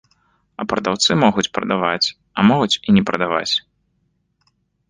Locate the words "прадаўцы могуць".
0.71-1.51